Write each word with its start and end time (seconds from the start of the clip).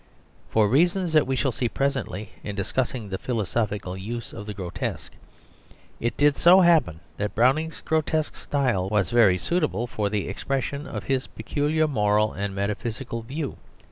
For 0.49 0.67
reasons 0.67 1.13
that 1.13 1.27
we 1.27 1.35
shall 1.35 1.51
see 1.51 1.69
presently 1.69 2.31
in 2.43 2.55
discussing 2.55 3.07
the 3.09 3.19
philosophical 3.19 3.95
use 3.95 4.33
of 4.33 4.47
the 4.47 4.53
grotesque, 4.55 5.11
it 5.99 6.17
did 6.17 6.37
so 6.37 6.61
happen 6.61 7.01
that 7.17 7.35
Browning's 7.35 7.81
grotesque 7.81 8.35
style 8.35 8.89
was 8.89 9.11
very 9.11 9.37
suitable 9.37 9.85
for 9.85 10.09
the 10.09 10.27
expression 10.27 10.87
of 10.87 11.03
his 11.03 11.27
peculiar 11.27 11.87
moral 11.87 12.33
and 12.33 12.55
metaphysical 12.55 13.21
view. 13.21 13.57